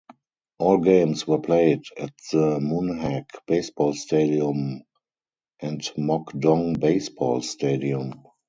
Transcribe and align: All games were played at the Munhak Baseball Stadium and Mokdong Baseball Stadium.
All 0.57 0.79
games 0.79 1.27
were 1.27 1.37
played 1.37 1.83
at 1.95 2.09
the 2.31 2.57
Munhak 2.57 3.29
Baseball 3.45 3.93
Stadium 3.93 4.81
and 5.59 5.79
Mokdong 5.95 6.79
Baseball 6.79 7.43
Stadium. 7.43 8.23